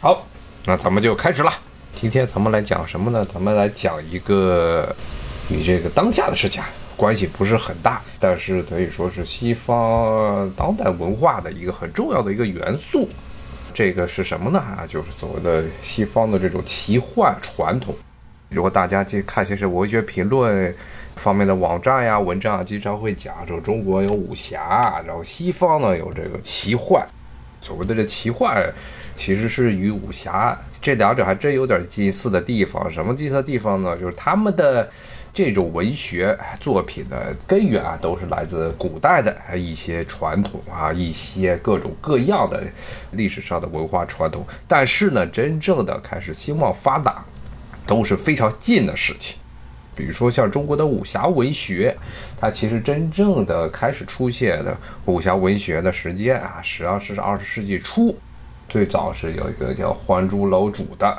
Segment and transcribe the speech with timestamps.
[0.00, 0.24] 好，
[0.64, 1.50] 那咱们就开始了。
[1.92, 3.26] 今天咱们来讲什么呢？
[3.34, 4.94] 咱们来讲一个
[5.50, 13.08] 与这个当下的事情啊关系不是很大，但是可以说是西方当代文化的一个很重要的一个元素。
[13.74, 14.60] 这个是什么呢？
[14.60, 17.92] 啊，就是所谓的西方的这种奇幻传统。
[18.50, 20.72] 如果大家去看一些是文学评论
[21.16, 27.04] 方面的网站呀、文章啊，经常会讲，说中国有武侠，然后西方呢有这个奇幻。
[27.60, 28.72] 所谓的这奇幻，
[29.16, 32.90] 其实是与武侠这两者还真有点近似的地方。
[32.90, 33.96] 什么近似的地方呢？
[33.96, 34.88] 就是他们的
[35.32, 42.62] 这种文学作品的根源啊，都是来自古代的一些传统啊，一些各种各样的
[43.12, 44.46] 历史上的文化传统。
[44.66, 47.24] 但是呢，真正的开始兴旺发达，
[47.86, 49.38] 都是非常近的事情。
[49.98, 51.92] 比如说像中国的武侠文学，
[52.40, 58.16] 它其实真正的开始出现的武侠文学的时间啊，实际上是二十世纪初。
[58.68, 61.18] 最早是有一个叫还珠楼主的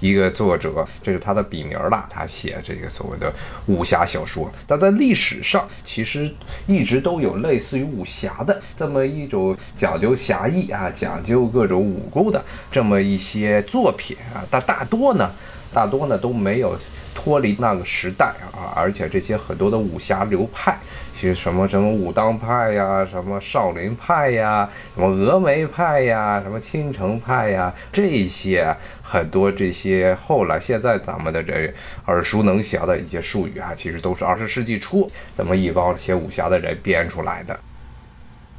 [0.00, 2.04] 一个作者，这是他的笔名了。
[2.10, 3.32] 他写这个所谓的
[3.66, 6.28] 武侠小说，但在历史上其实
[6.66, 15.30] 一直都有类似于武侠的这么一种讲究侠义啊、讲究各种武功的这么一些作品啊，但大多呢，
[15.72, 16.76] 大多呢都没有。
[17.14, 20.78] 脱离那个时代啊，而且这些很多的武侠流派，
[21.12, 31.72] 其实什么什么武当派呀，什么少林派呀，什么峨眉派呀，什么青城派呀，这些很多这些后来现在咱们的这
[32.06, 37.58] 耳熟能详的一些术语啊，其实都是二十世纪初咱们一帮写武侠的人编出来的。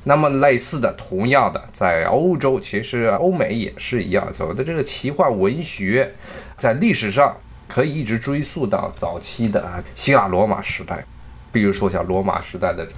[0.04, 6.12] 那么类似的，同样的，在欧洲，其实欧美也是一样，所谓的这个奇幻文学，
[6.58, 7.36] 在历史上。
[7.74, 11.06] 可以一直追溯到早期的啊希腊罗马时代，
[11.54, 12.86] 比如说像罗马时代的《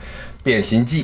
[0.41, 1.03] 变形记》、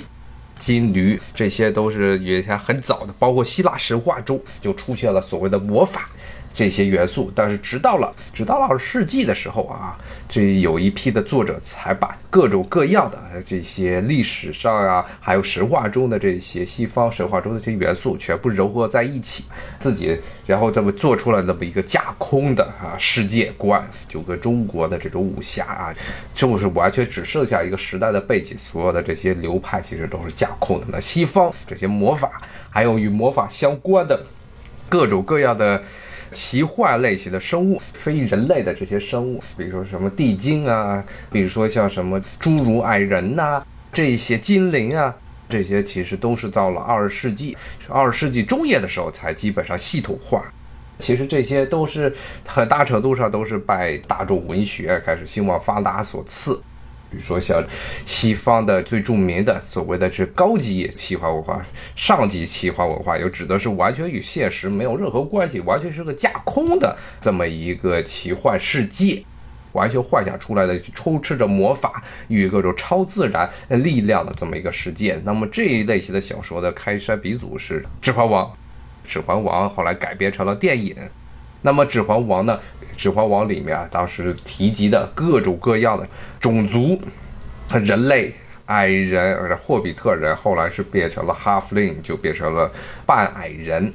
[0.58, 6.10] 金驴，这些都是以前很早的，包括希腊神话中就出现了所谓的魔法。
[6.54, 9.98] 这些元素，但是直到了直到了二十世纪的时候啊，
[10.28, 19.46] 这有一批的作者才把各种各样的这些历史上啊，还有神话中的这些西方神话中的这些元素全部糅合在一起，
[19.80, 25.94] 自己然后这么做出了那么一个架空的啊世界观，就跟中国的这种武侠啊，
[26.34, 30.88] 就是完全只剩下一个时代的背景，所有的这些流派其实都是架空的。
[30.90, 34.22] 那西方这些魔法，还有与魔法相关的
[34.90, 35.82] 各种各样的。
[36.32, 45.16] 奇幻类型的生物，非人类的这些生物，比如说什么地精啊，比如说像什么侏儒矮人呐，这些精灵啊，
[45.50, 47.58] 这些其实都是到了二十世纪，
[47.88, 50.44] 二十世纪中叶的时候才基本上系统化。
[50.98, 52.14] 其实这些都是
[52.46, 56.62] 很大程度上都是拜大众文学开始兴旺发达所赐。
[57.12, 57.64] 比如说像
[58.06, 61.60] 西方的最著名的所谓的是高级奇幻文化、
[61.96, 69.24] 上级奇幻文化，又指的是完全与现实没有任何关系，完全是个架空的这么一个奇幻世界，
[69.72, 75.20] 完全幻想出来的，充斥着魔法与各种超自然力量的这么一个世界。
[75.24, 78.46] 那么这一类型的小说的开山鼻祖是《指环王》，
[79.12, 80.96] 《指环王》后来改编成了电影。
[81.62, 82.60] 那么《指环王》呢？
[82.96, 86.08] 《指环王》里面啊，当时提及的各种各样的
[86.40, 87.00] 种族，
[87.70, 88.34] 人类、
[88.66, 92.72] 矮人、霍比特人，后来是变成了哈弗林就变成了
[93.06, 93.92] 半矮人。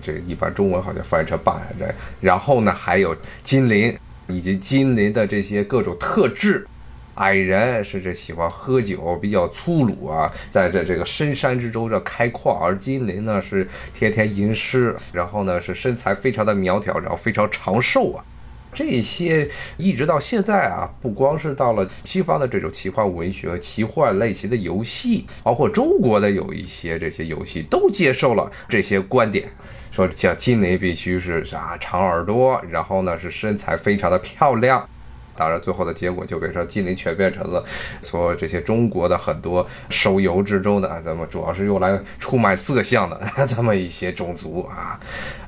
[0.00, 1.94] 这个一般中文好像翻译成半矮人。
[2.20, 3.96] 然后呢，还有精灵，
[4.28, 6.66] 以及精灵的这些各种特质。
[7.14, 18.24] 矮人是这喜欢喝酒，比较粗鲁啊，在这这个深山之中这开矿；而精灵呢是天天吟诗，然后呢是身材非常的苗条，然后非常长寿啊。
[18.72, 29.48] 这些一直到现在啊，不光是到了西方的这种奇幻文学、奇幻类型的游戏，包括中国的有一些这些游戏都接受了这些观点，
[29.92, 34.88] 说像精灵必须是啥长耳朵，然后呢是身材非常的漂亮。
[35.36, 37.64] 当然，最后的结果就给说精灵全变成了
[38.00, 44.98] 所有这些中国的很多手游之中的，咱们主要是用来出卖色相的 这么一些种族啊。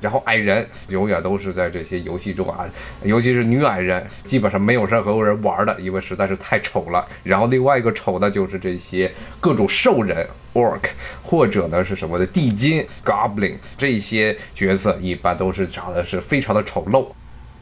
[0.01, 2.65] 然后矮人永远都是在这些游戏中啊，
[3.03, 7.07] 尤其是女矮人，基本上没有任何人玩的，因为实在是太丑了。
[7.23, 10.89] 然后另外一个丑的就是这些各种兽人 orc，
[11.23, 17.07] 或者呢是什么的地精 goblin，这些角色一般都是长得是非常的丑陋。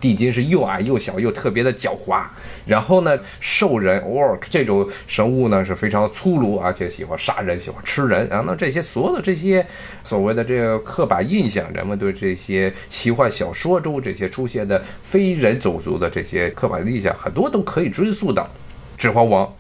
[0.06, 2.24] 地精是又矮又小又特别的狡猾，
[2.64, 8.28] 然后呢，兽人，or 这种生物呢是非常粗鲁，而且喜欢杀人，喜欢吃人。
[8.28, 9.66] 啊，那，这些所有的这些
[10.04, 18.44] 所谓的这个刻板印象，人们对这些奇幻小说中这些出现的非人种族的这些刻板印象，很多都可以追溯到
[18.96, 19.44] 《指环王》。《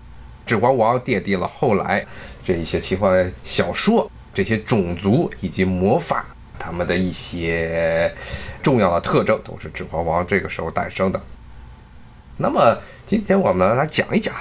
[0.45, 2.05] 指环王》奠定了后来
[2.43, 6.23] 这一些奇幻小说这些种族以及魔法。
[6.65, 8.11] 他们的一些
[8.63, 11.21] 重要的特征都是《指环王》这个时候诞生的。
[12.37, 12.75] 那么
[13.05, 14.33] 今天我们来讲一讲，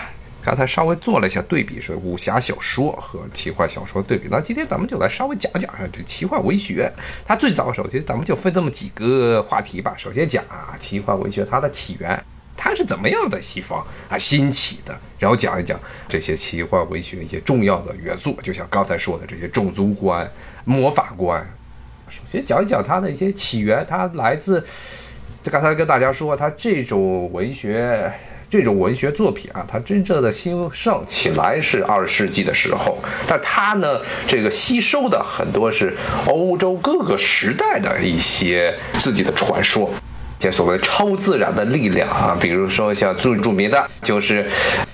[0.42, 4.26] 刚才稍微做了一下对比，是武侠小说和奇幻小说对比。
[4.30, 6.90] 那今天咱们就来稍微讲讲这奇幻文学。
[7.26, 9.94] 它最早首先咱们就分这么几个话题吧。
[9.94, 12.24] 首先讲啊，奇幻文学它的起源。
[12.56, 14.98] 它是怎么样在西方啊兴起的？
[15.18, 15.78] 然后讲一讲
[16.08, 20.26] 这些奇幻文学一些重要的元素，就像刚才说的这些种族观、
[20.64, 21.46] 魔法观。
[22.08, 24.64] 首先讲一讲它的一些起源，它来自
[25.50, 28.12] 刚才跟大家说，它这种文学
[28.48, 35.92] 这种文学作品啊，它真正的兴盛起来是二十世纪的时候，但它呢，这个吸收的很多是
[36.26, 39.90] 欧洲各个时代的一些自己的传说。
[40.44, 44.46] 些所谓超自然的力量啊，比如说像最著名的就是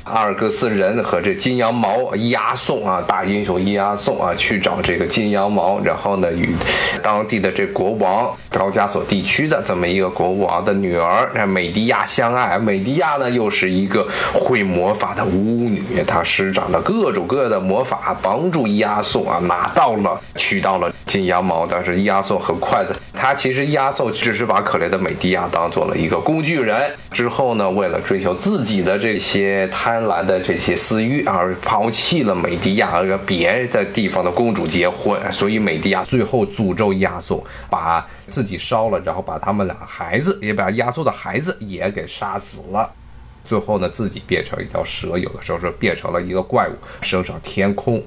[0.05, 6.55] 阿尔戈斯人和这金羊毛押送啊，大英雄押送啊，去找这个金羊毛，然后呢与
[7.03, 12.57] 当地的这国王高加索地区的这么一个国王的女儿美迪亚相爱。
[12.57, 25.47] 美迪亚呢又是一个会魔法的巫女，她施展了各种各样的魔法，帮助押送啊拿到了取到了金羊毛，但是押送很快的，他其实押送只是把可怜的美迪亚。
[25.53, 42.91] 当做了一个工具人之后呢，为了追求自己的这些贪婪的这些私欲而抛弃了美迪亚和别的地方的公主结婚，所以美迪亚最后诅咒亚索，把自己烧了，然后把他们俩孩子也把亚索的孩子也给杀死了，
[43.45, 46.73] 最后呢自己变成一条蛇，有的时候是变成了一个怪物，
[47.03, 48.03] 升上天空。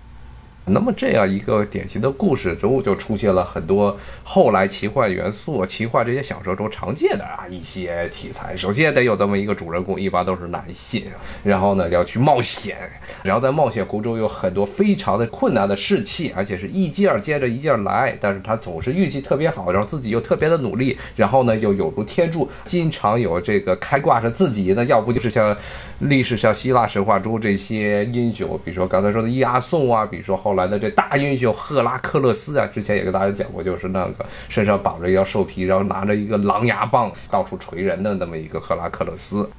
[0.65, 8.55] 那么这样一个典型的故事中，就出现了很多后来奇幻元素、奇幻这些小说中常见的啊一些题材。
[8.55, 11.03] 首先得有这么一个主人公，一般都是男性，
[11.43, 12.77] 然后呢要去冒险，
[13.23, 25.53] 然后在冒险途中有很多非常的困难的事情，而且是一件接着一件来，但是他总是运气特别好，然后自己又特别的努力，然后呢又有如天助，经常有这个开挂着自己呢，要不就是像
[25.99, 30.52] 历史像希腊神话中这些英雄，比如说刚才说的押送啊，比如说后。
[30.53, 39.49] 后来的这大英雄赫拉克勒斯啊，之前也跟大家讲过，就是那个身上绑着一条兽皮，然后拿着一个狼牙棒到处锤人的那么一个赫拉克勒斯，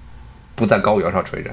[0.55, 1.53] 不在高原上锤人，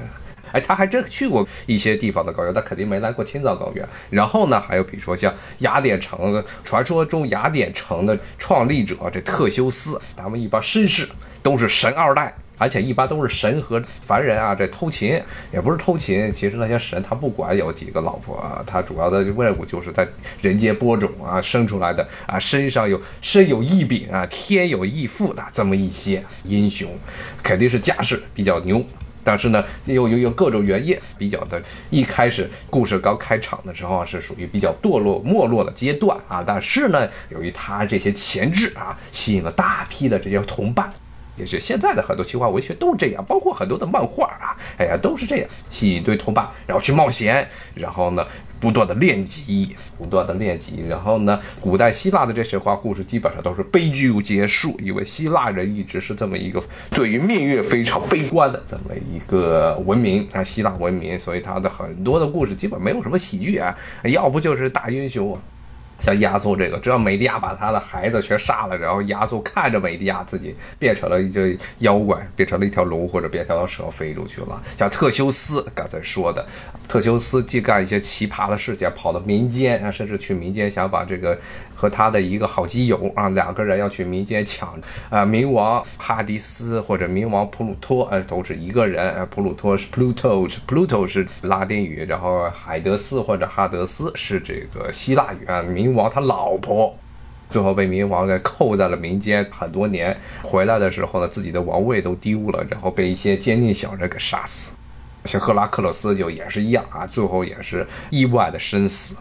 [0.52, 3.84] 哎，他还真去过一些地方的高原，他肯定没来过青藏高原。
[4.10, 11.08] 然后呢，还有比如说像雅典城，传说中雅典城的创立者这特修斯，他们一帮绅士
[11.42, 12.32] 都是神二代。
[12.62, 15.20] 而且一般都是神和凡人啊，这偷情
[15.52, 16.32] 也不是偷情。
[16.32, 20.06] 其实那些神他不管有几个老婆啊，他主要的任务就是在
[20.40, 26.96] 人间播种啊，生出来的啊，身上有身有异禀啊，天有异父的这么一些英雄，
[27.42, 28.80] 肯定是家世比较牛。
[29.24, 31.60] 但是呢，又又有各种原因，比较的，
[31.90, 36.44] 一开始故事刚开场的时候是属于比较堕落没落的阶段啊。
[36.46, 40.88] 但是呢，由于他这些潜质啊，吸引了大批的这些同伴。
[41.36, 48.26] 也是现在的很多奇幻文学都是这样，包括很多的漫画啊，哎呀，都是这样，吸引一堆同伴，然后去冒险，然后呢，
[48.60, 63.74] 不断的练级，不断的练级，然后呢，古代希腊的这神话故事基本上都是悲剧结束，因为希腊人一直是这么一个对于命运非常悲观的这么一个文明啊，希腊文明，所以他的很多的故事基本没有什么喜剧啊，
[64.04, 65.34] 要不就是大英雄。
[65.34, 65.40] 啊
[66.02, 74.60] 像亚索这个，只要美迪亚把他的孩子全杀了，然后亚索看着美迪亚自己变成了一只妖怪，变成了一条龙或者变成了蛇飞出去了。
[74.76, 76.44] 像特修斯刚才说的，
[76.88, 81.38] 特修斯既干一些奇葩的事情，跑到民间啊，甚至去民间想把这个。
[81.82, 84.72] 和他的一个好基友啊，两个人要去民间抢
[85.10, 89.26] 啊，冥王哈迪斯或者冥王普鲁托，呃，都是一个人。
[89.28, 95.60] 普鲁托是 Pluto，Pluto 是拉丁语，然后海德斯或者哈德斯是这个希腊语啊。
[95.60, 96.96] 冥王他老婆
[97.50, 104.76] 最后被冥王给扣在了民间很多年，回来的时候呢，自己的王位都丢了，然后被一些奸佞小人给杀死。
[105.24, 109.16] 像赫拉克勒斯就也是一样啊，最后也是意外的身死。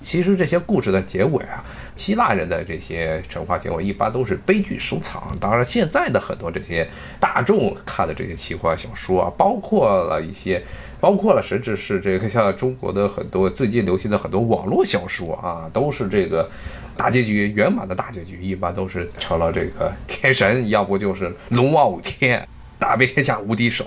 [0.00, 1.64] 其实这些故事的结尾啊，
[1.96, 5.36] 希腊人的这些神话结尾一般都是悲剧收场。
[5.40, 6.88] 当然，现在的很多这些
[7.18, 10.62] 大众看的这些奇幻小说啊，包括了一些，
[11.00, 16.48] 包括了甚至是这个像中国的很多最近流行的很多网络小说啊，都是这个
[16.96, 22.46] 大结局圆满的大结局，一般都是成了这个天神，要不就是龙王五天，
[22.78, 23.84] 打遍天下无敌手。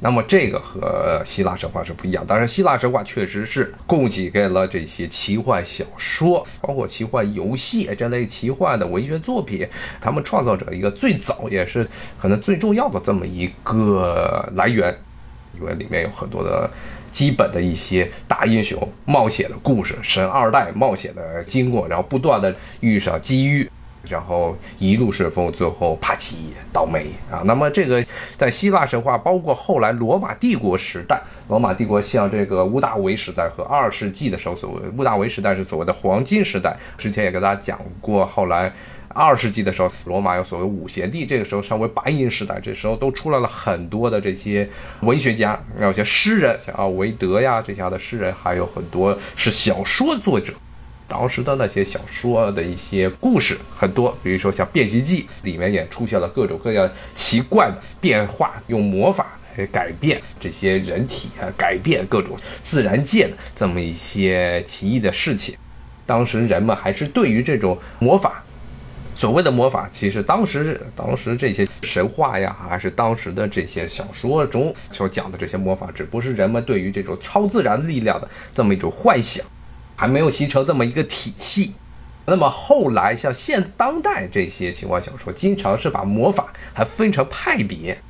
[0.00, 9.68] 那么这个和希腊神话是不一样，当然希腊神话确实是供给给了这些奇幻小说，包括奇幻游戏这类奇幻的文学作品，
[10.00, 11.86] 他们创造者一个最早也是
[12.18, 14.96] 可能最重要的这么一个来源。
[15.58, 16.70] 因为里面有很多的
[17.12, 23.68] 基本的一些大英雄冒险的故事，神二代冒险的经过，然后不断的遇上机遇。
[24.08, 26.34] 然后一路顺风，最后啪叽
[26.72, 27.42] 倒霉啊！
[27.44, 28.04] 那么这个
[28.36, 36.76] 在希腊神话，包括后来罗马帝国时代，罗马帝国像这个屋大维时代和二世纪的时候，所谓屋大维时代是所谓的黄金时代。
[36.96, 38.72] 之前也跟大家讲过，后来
[39.08, 42.58] 二世纪的时候，罗马有所谓五贤帝，这个时候称为白银时代。
[42.60, 44.68] 这时候都出来了很多的这些
[45.02, 50.54] 文学家，有些诗人，像奥维德呀这些的诗人，还有很多是小说作者。
[51.10, 65.56] 当时的那些小说的一些故事很多，比如说像《变形记》里面也出现了各种各样奇怪的变化，用魔法来改变这些人体啊，改变各种自然界的这么一些奇异的事情。
[66.06, 68.44] 当时人们还是对于这种魔法，
[69.12, 79.44] 所谓的魔法，其实当时当时这些神话呀，还是当时的这些小说中所讲的这些魔法，只不过是人们对于这种超自然力量的这么一种幻想。
[80.00, 81.74] 还没有形成这么一个体系，
[82.24, 88.00] 那么后来像现当代这些情况小说，经常是把魔法还分成派别。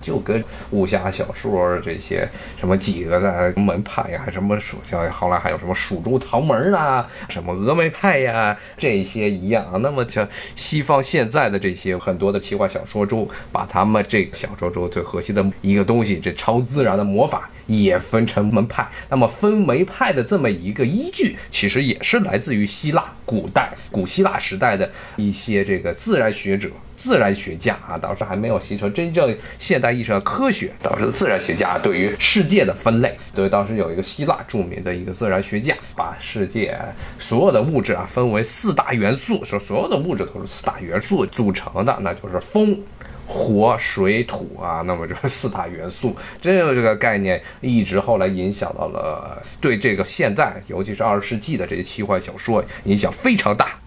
[0.00, 2.26] 就跟武侠小说这些
[2.58, 9.72] 什么几个的门派呀，什么蜀像后来还有什么蜀中唐门啊，什么峨眉派呀，这些一样啊。
[9.82, 10.26] 那么像
[10.56, 18.88] 西方现在的这些很多的奇幻小说中，把他们这个小说中最核心的一个东西，这超自然的魔法也分成门派。
[19.08, 26.68] 那么分门派的这么一个依据，其实也是来自于希腊古代古希腊时代的一些这个自然学者。
[26.96, 30.70] 自然学家啊，当时还没有形成真正现代意义上的科学。
[30.82, 36.78] 当时的自然学家对于世界的分类，对，当时有一个希腊著名的一个自然学家，把世界
[37.18, 42.78] 所有的物质啊分为四大元素，说所有的物质都是四大元素组成的，那就是风、
[43.32, 44.82] 火、水、土啊。
[44.84, 53.78] 那么就是四大元素，这个这个概念一直后来影响到了对这个现在，尤其是二十世纪的这些奇幻小说影响非常大。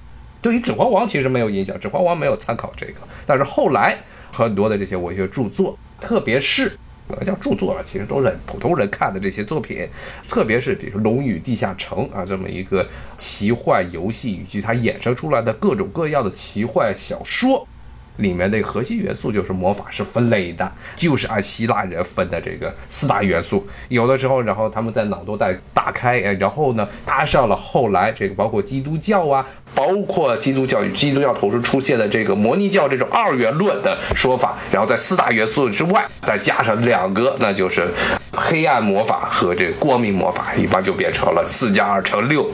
[0.42, 2.96] 对于《指环王》其实没有影响，《指环王》没有参考这个，
[3.26, 3.98] 但是后来
[4.32, 6.78] 很多的这些文学著作，特别是
[7.26, 9.88] 叫著作了，其实都是普通人看的这些作品，
[10.28, 12.86] 特别是比如《龙与地下城》啊这么一个
[13.18, 17.66] 奇幻游戏以及它衍生出来的各种各样的奇幻小说。
[18.18, 23.66] 里面的核心元素就是魔法是分类的，就是按希腊人分的这个四大元素。
[23.90, 37.88] 有的时候，然后他们在脑洞带打开，然后呢，搭上了后来这个包括基督教啊，包括基督教与基督教同时出现的这个摩尼教这种二元论的说法，然后在四大元素之外再加上两个，那就是
[38.32, 42.50] 黑暗魔法和这个光明魔法，一般就变成了四加二乘六。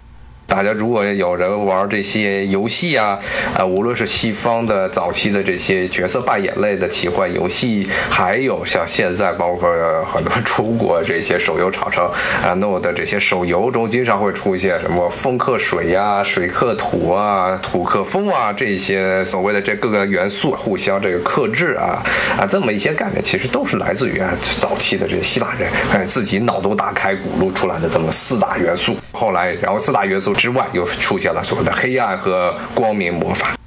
[0.49, 3.17] 大家如果有人玩这些游戏啊，
[3.55, 9.69] 啊，无论是西方的早期的这些角色扮演类的奇幻游戏，还有像现在包括
[10.05, 12.11] 很多中国这些手游厂商
[12.43, 22.01] 啊弄的这些手游中，经常会出现什么风克水呀、水克土啊、土克风啊这些所谓的这各个元素互相这个克制啊
[22.39, 28.97] 啊这么一些概念，其实都是来自于啊早期的这些希腊人哎自己脑洞大开鼓撸出来的这么四大元素。
[29.11, 30.33] 后来，然后四大元素。
[30.39, 33.57] 之外，又出现了所谓的黑暗和光明魔法。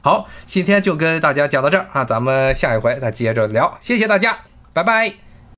[0.00, 3.76] 好，今天就跟大家讲到这儿啊，咱们下一回再接着聊。
[3.82, 4.38] 谢谢大家，
[4.72, 5.29] 拜拜。